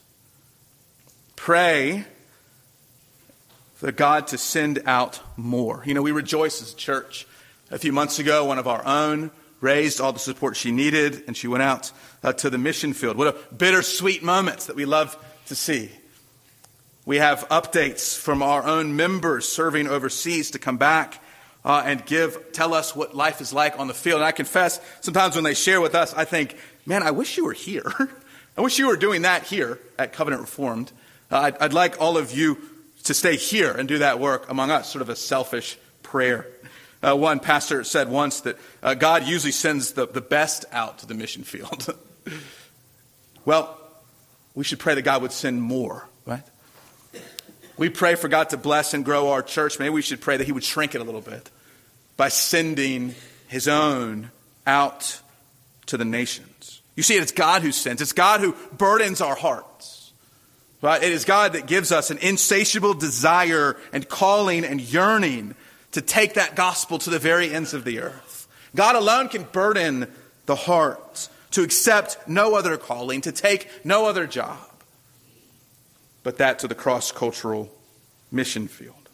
[1.37, 2.05] Pray
[3.74, 5.83] for God to send out more.
[5.85, 7.26] You know, we rejoice as a church.
[7.70, 9.31] A few months ago, one of our own
[9.66, 11.90] raised all the support she needed, and she went out
[12.22, 13.16] uh, to the mission field.
[13.16, 15.90] What a bittersweet moment that we love to see.
[17.05, 21.20] We have updates from our own members serving overseas to come back
[21.64, 24.20] uh, and give, tell us what life is like on the field.
[24.20, 27.44] And I confess, sometimes when they share with us, I think, man, I wish you
[27.44, 27.92] were here.
[28.57, 30.92] I wish you were doing that here at Covenant Reformed.
[31.29, 32.57] Uh, I'd, I'd like all of you
[33.05, 36.46] to stay here and do that work among us, sort of a selfish prayer.
[37.02, 41.06] Uh, one pastor said once that uh, God usually sends the, the best out to
[41.06, 41.94] the mission field.
[43.44, 43.78] well,
[44.54, 46.42] we should pray that God would send more, right?
[47.76, 49.78] We pray for God to bless and grow our church.
[49.78, 51.50] Maybe we should pray that He would shrink it a little bit
[52.16, 53.14] by sending
[53.48, 54.30] His own
[54.66, 55.20] out
[55.87, 56.80] to the nations.
[56.96, 60.12] You see, it's God who sends, it's God who burdens our hearts.
[60.82, 61.02] Right?
[61.02, 65.54] It is God that gives us an insatiable desire and calling and yearning
[65.96, 68.46] to take that gospel to the very ends of the earth.
[68.74, 70.12] God alone can burden
[70.44, 74.59] the heart to accept no other calling, to take no other job,
[76.22, 77.74] but that to the cross cultural
[78.30, 79.09] mission field.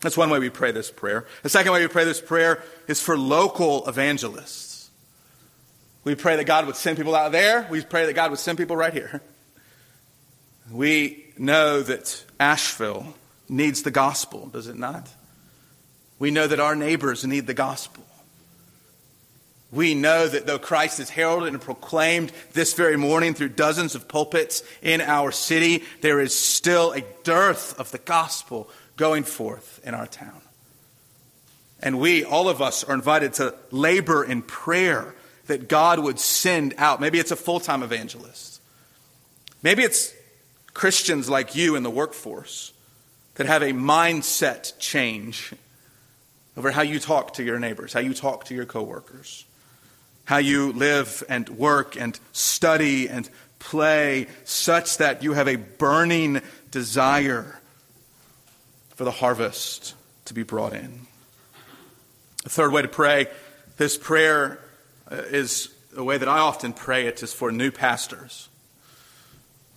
[0.00, 1.26] That's one way we pray this prayer.
[1.42, 4.88] The second way we pray this prayer is for local evangelists.
[6.04, 7.68] We pray that God would send people out there.
[7.70, 9.20] We pray that God would send people right here.
[10.70, 13.12] We know that Asheville
[13.46, 15.10] needs the gospel, does it not?
[16.24, 18.02] We know that our neighbors need the gospel.
[19.70, 24.08] We know that though Christ is heralded and proclaimed this very morning through dozens of
[24.08, 29.92] pulpits in our city, there is still a dearth of the gospel going forth in
[29.92, 30.40] our town.
[31.82, 35.14] And we, all of us, are invited to labor in prayer
[35.46, 37.02] that God would send out.
[37.02, 38.62] Maybe it's a full time evangelist.
[39.62, 40.14] Maybe it's
[40.72, 42.72] Christians like you in the workforce
[43.34, 45.52] that have a mindset change
[46.56, 49.44] over how you talk to your neighbors, how you talk to your coworkers,
[50.24, 56.40] how you live and work and study and play, such that you have a burning
[56.70, 57.60] desire
[58.94, 59.94] for the harvest
[60.26, 61.06] to be brought in.
[62.44, 63.26] The third way to pray
[63.76, 64.60] this prayer
[65.10, 68.48] uh, is a way that I often pray it is for new pastors.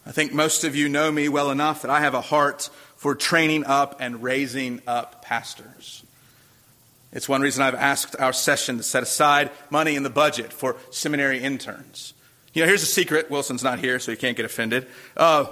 [0.06, 3.16] I think most of you know me well enough that I have a heart for
[3.16, 6.04] training up and raising up pastors.
[7.12, 10.76] It's one reason I've asked our session to set aside money in the budget for
[10.92, 12.14] seminary interns.
[12.54, 13.30] You know, here's a secret.
[13.30, 14.88] Wilson's not here, so he can't get offended.
[15.16, 15.46] Uh,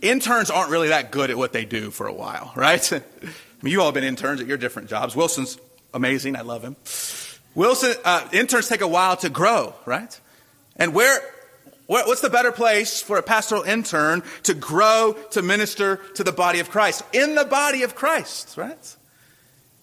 [0.00, 2.92] interns aren't really that good at what they do for a while, right?
[2.92, 3.02] I
[3.62, 5.14] mean, you all have been interns at your different jobs.
[5.14, 5.58] Wilson's
[5.92, 6.36] amazing.
[6.36, 6.76] I love him.
[7.54, 10.18] Wilson, uh, interns take a while to grow, right?
[10.76, 11.20] And where,
[11.86, 16.60] what's the better place for a pastoral intern to grow, to minister to the body
[16.60, 17.02] of Christ?
[17.12, 18.96] In the body of Christ, right?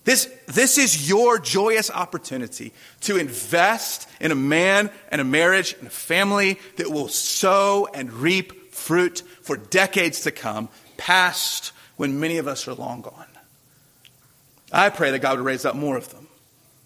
[0.07, 5.87] This, this is your joyous opportunity to invest in a man and a marriage and
[5.87, 12.37] a family that will sow and reap fruit for decades to come, past when many
[12.37, 13.25] of us are long gone.
[14.71, 16.27] I pray that God would raise up more of them.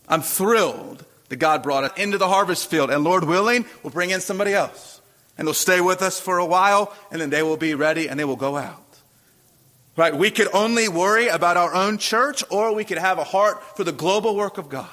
[0.09, 4.09] I'm thrilled that God brought us into the harvest field, and Lord willing, we'll bring
[4.09, 4.99] in somebody else.
[5.37, 8.19] And they'll stay with us for a while, and then they will be ready and
[8.19, 8.90] they will go out.
[9.97, 10.15] Right?
[10.15, 13.83] We could only worry about our own church, or we could have a heart for
[13.83, 14.87] the global work of God.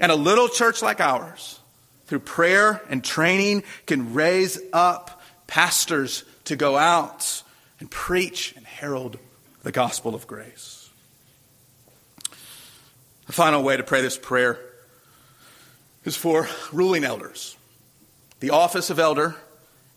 [0.00, 1.60] And a little church like ours,
[2.06, 7.42] through prayer and training, can raise up pastors to go out
[7.78, 9.18] and preach and herald
[9.62, 10.88] the gospel of grace.
[13.26, 14.58] The final way to pray this prayer
[16.04, 17.56] is for ruling elders.
[18.40, 19.36] The office of elder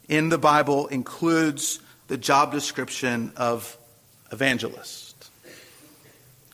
[0.07, 3.77] in the Bible includes the job description of
[4.31, 5.29] evangelist.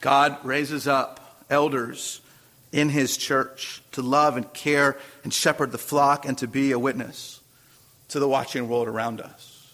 [0.02, 2.22] God raises up elders
[2.72, 6.80] in his church to love and care and shepherd the flock and to be a
[6.80, 7.40] witness
[8.10, 9.74] to the watching world around us.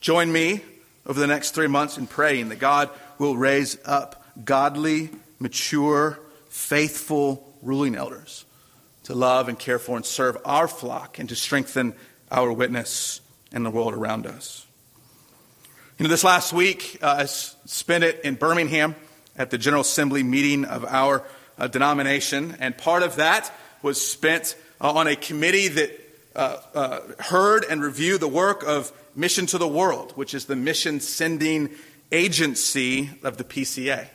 [0.00, 0.62] Join me
[1.06, 6.18] over the next three months in praying that God will raise up godly, mature,
[6.48, 8.44] faithful ruling elders
[9.04, 11.94] to love and care for and serve our flock and to strengthen
[12.30, 13.20] our witness
[13.52, 14.67] in the world around us.
[15.98, 18.94] You know, this last week, uh, I spent it in Birmingham
[19.36, 21.24] at the General Assembly meeting of our
[21.58, 26.00] uh, denomination, and part of that was spent uh, on a committee that
[26.36, 30.54] uh, uh, heard and reviewed the work of Mission to the World, which is the
[30.54, 31.70] mission sending
[32.12, 34.06] agency of the PCA.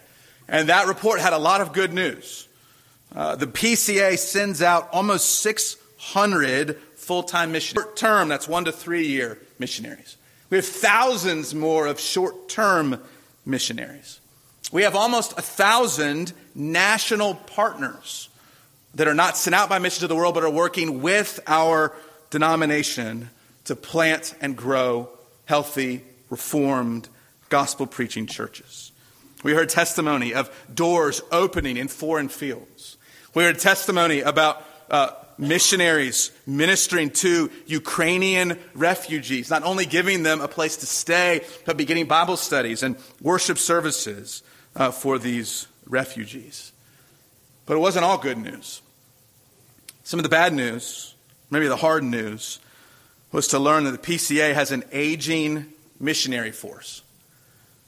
[0.48, 2.48] And that report had a lot of good news.
[3.14, 7.88] Uh, the PCA sends out almost 600 full time missionaries.
[7.88, 10.16] Short term, that's one to three year missionaries.
[10.54, 13.02] We have thousands more of short term
[13.44, 14.20] missionaries.
[14.72, 18.30] We have almost a thousand national partners
[18.94, 21.96] that are not sent out by Mission to the World, but are working with our
[22.30, 23.32] denomination
[23.66, 25.10] to plant and grow
[25.46, 27.10] healthy, reformed,
[27.50, 28.92] gospel preaching churches.
[29.42, 32.98] We heard testimony of doors opening in foreign fields.
[33.34, 40.48] We heard testimony about uh, missionaries ministering to Ukrainian refugees, not only giving them a
[40.48, 44.44] place to stay, but beginning Bible studies and worship services
[44.76, 46.72] uh, for these refugees.
[47.66, 48.82] But it wasn't all good news.
[50.04, 51.16] Some of the bad news,
[51.50, 52.60] maybe the hard news,
[53.32, 57.02] was to learn that the PCA has an aging missionary force.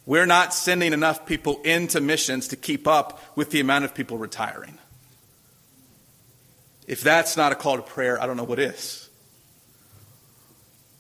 [0.06, 4.18] We're not sending enough people into missions to keep up with the amount of people
[4.18, 4.78] retiring.
[6.88, 9.10] If that's not a call to prayer, I don't know what is.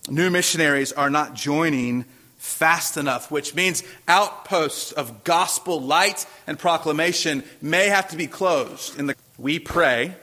[0.09, 2.05] New missionaries are not joining
[2.37, 8.99] fast enough, which means outposts of gospel light and proclamation may have to be closed.
[8.99, 10.15] In the we pray,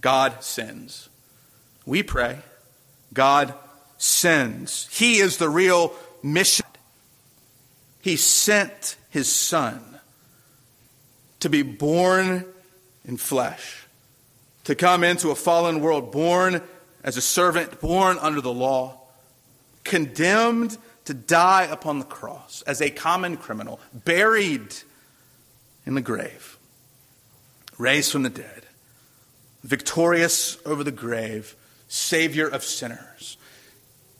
[0.00, 1.08] God sends.
[1.86, 2.38] We pray,
[3.12, 3.54] God
[3.98, 4.86] sends.
[4.96, 6.66] He is the real mission.
[8.00, 9.82] He sent his son
[11.40, 12.44] to be born
[13.04, 13.79] in flesh
[14.64, 16.62] to come into a fallen world, born
[17.02, 19.00] as a servant, born under the law,
[19.84, 24.74] condemned to die upon the cross as a common criminal, buried
[25.86, 26.58] in the grave,
[27.78, 28.66] raised from the dead,
[29.62, 31.56] victorious over the grave,
[31.88, 33.36] Savior of sinners,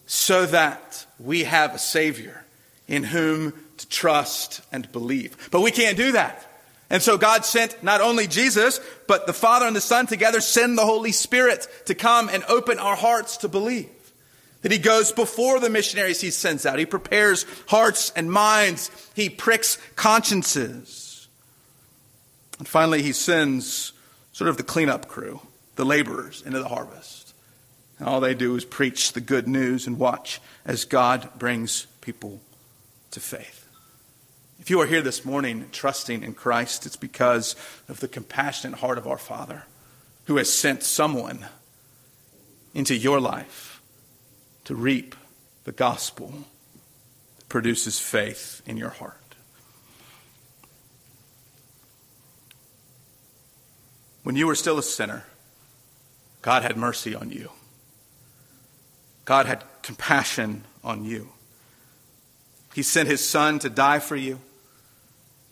[0.07, 2.45] so that we have a Savior
[2.89, 5.49] in whom to trust and believe.
[5.53, 6.50] But we can't do that.
[6.91, 10.77] And so God sent not only Jesus, but the Father and the Son together send
[10.77, 13.89] the Holy Spirit to come and open our hearts to believe.
[14.63, 16.81] That He goes before the missionaries He sends out.
[16.81, 18.91] He prepares hearts and minds.
[19.15, 21.29] He pricks consciences.
[22.59, 23.93] And finally, He sends
[24.33, 25.41] sort of the cleanup crew,
[25.77, 27.35] the laborers, into the harvest.
[28.01, 32.41] And all they do is preach the good news and watch as God brings people
[33.13, 33.60] to faith.
[34.61, 37.57] If you are here this morning trusting in Christ, it's because
[37.89, 39.65] of the compassionate heart of our Father
[40.27, 41.47] who has sent someone
[42.75, 43.81] into your life
[44.65, 45.17] to reap
[45.65, 46.45] the gospel
[47.39, 49.17] that produces faith in your heart.
[54.23, 55.25] When you were still a sinner,
[56.43, 57.51] God had mercy on you.
[59.25, 61.31] God had compassion on you.
[62.75, 64.39] He sent his son to die for you.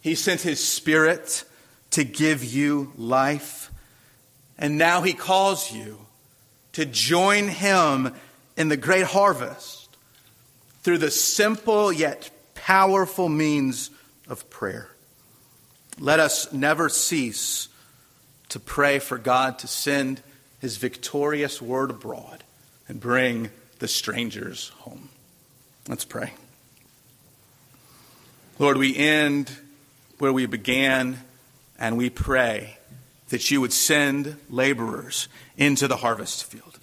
[0.09, 1.45] He sent his spirit
[1.91, 3.71] to give you life.
[4.59, 5.99] And now he calls you
[6.73, 8.15] to join him
[8.57, 9.95] in the great harvest
[10.83, 13.91] through the simple yet powerful means
[14.27, 14.89] of prayer.
[15.99, 17.69] let us never cease
[18.49, 20.23] to pray for God to send
[20.59, 22.45] his victorious word abroad
[22.89, 25.11] and bring the strangers home.
[25.87, 26.33] Let's pray.
[28.59, 29.55] Lord, we end
[30.19, 31.19] where we began,
[31.79, 32.79] and we pray
[33.29, 36.79] that you would send laborers into the harvest field.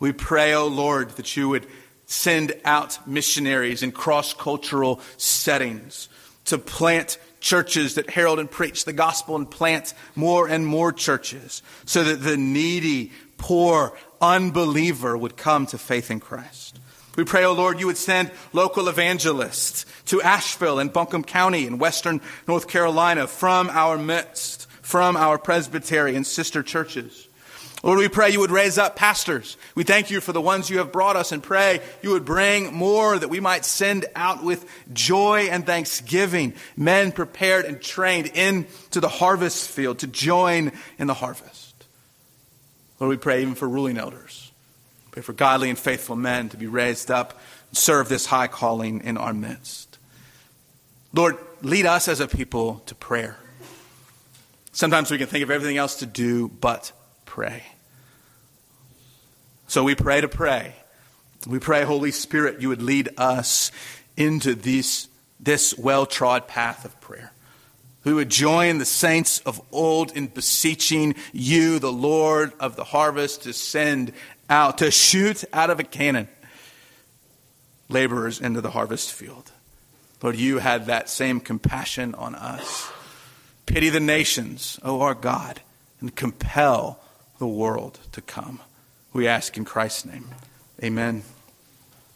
[0.00, 1.66] We pray, O oh Lord, that you would
[2.06, 6.08] send out missionaries in cross cultural settings
[6.46, 11.62] to plant churches that herald and preach the gospel and plant more and more churches
[11.84, 16.80] so that the needy, poor, unbeliever would come to faith in Christ.
[17.18, 21.66] We pray, O oh Lord, you would send local evangelists to Asheville and Buncombe County
[21.66, 27.26] in western North Carolina from our midst, from our presbytery and sister churches.
[27.82, 29.56] Lord, we pray you would raise up pastors.
[29.74, 32.72] We thank you for the ones you have brought us and pray you would bring
[32.72, 39.00] more that we might send out with joy and thanksgiving men prepared and trained into
[39.00, 41.74] the harvest field to join in the harvest.
[43.00, 44.47] Lord, we pray even for ruling elders.
[45.10, 47.40] Pray for godly and faithful men to be raised up
[47.70, 49.98] and serve this high calling in our midst.
[51.12, 53.36] Lord, lead us as a people to prayer.
[54.72, 56.92] Sometimes we can think of everything else to do but
[57.24, 57.64] pray.
[59.66, 60.74] So we pray to pray.
[61.46, 63.70] We pray, Holy Spirit, you would lead us
[64.16, 65.08] into this,
[65.40, 67.32] this well trod path of prayer.
[68.04, 73.42] We would join the saints of old in beseeching you, the Lord of the harvest,
[73.42, 74.12] to send
[74.48, 76.28] out, to shoot out of a cannon
[77.88, 79.50] laborers into the harvest field.
[80.22, 82.90] Lord, you had that same compassion on us.
[83.66, 85.60] Pity the nations, O our God,
[86.00, 87.00] and compel
[87.38, 88.60] the world to come.
[89.12, 90.28] We ask in Christ's name.
[90.82, 91.22] Amen.